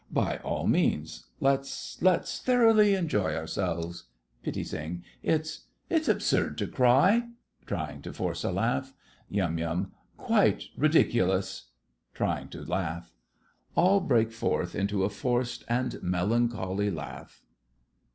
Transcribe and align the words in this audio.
By 0.11 0.37
all 0.37 0.65
means. 0.65 1.27
Let's—let's 1.39 2.41
thoroughly 2.41 2.95
enjoy 2.95 3.35
ourselves. 3.35 4.05
PITTI. 4.41 5.01
It's—it's 5.21 6.07
absurd 6.09 6.57
to 6.57 6.65
cry! 6.65 7.27
(Trying 7.67 8.01
to 8.01 8.11
force 8.11 8.43
a 8.43 8.51
laugh.) 8.51 8.95
YUM. 9.29 9.91
Quite 10.17 10.63
ridiculous! 10.75 11.65
(Trying 12.15 12.49
to 12.49 12.65
laugh.) 12.65 13.13
(All 13.75 13.99
break 13.99 14.29
into 14.73 15.03
a 15.03 15.09
forced 15.11 15.65
and 15.69 16.01
melancholy 16.01 16.89
laugh.) 16.89 17.43